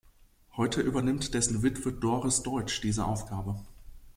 Heute 0.57 0.81
übernimmt 0.81 1.35
dessen 1.35 1.61
Witwe 1.61 1.93
Doris 1.93 2.41
Deutsch 2.41 2.81
diese 2.81 3.05
Aufgabe. 3.05 3.61